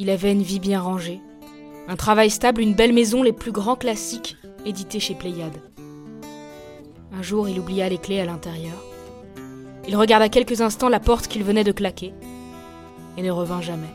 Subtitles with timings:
[0.00, 1.20] Il avait une vie bien rangée,
[1.86, 5.60] un travail stable, une belle maison, les plus grands classiques édités chez Pléiade.
[7.12, 8.82] Un jour, il oublia les clés à l'intérieur.
[9.86, 12.14] Il regarda quelques instants la porte qu'il venait de claquer
[13.18, 13.92] et ne revint jamais.